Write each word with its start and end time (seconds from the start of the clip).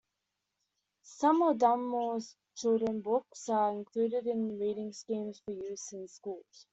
Some 1.03 1.43
of 1.43 1.59
Dunmore's 1.59 2.35
children's 2.55 3.03
books 3.03 3.49
are 3.49 3.71
included 3.71 4.25
in 4.25 4.57
reading 4.57 4.93
schemes 4.93 5.39
for 5.45 5.51
use 5.53 5.91
in 5.93 6.07
schools. 6.07 6.65